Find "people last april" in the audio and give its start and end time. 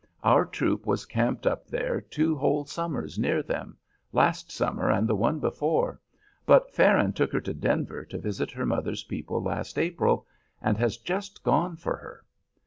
9.03-10.25